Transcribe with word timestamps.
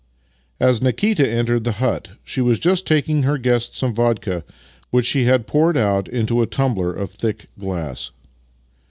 As 0.59 0.81
Nikita 0.81 1.29
entered 1.29 1.63
the 1.63 1.73
hut 1.73 2.07
she 2.23 2.41
was 2.41 2.57
just 2.57 2.87
taking 2.87 3.21
her 3.21 3.37
guest 3.37 3.77
some 3.77 3.93
vodka, 3.93 4.43
which 4.89 5.05
she 5.05 5.25
had 5.25 5.45
poured 5.45 5.77
out 5.77 6.07
into 6.07 6.41
a 6.41 6.47
tumbler 6.47 6.91
of 6.91 7.11
thick 7.11 7.45
glass. 7.59 8.09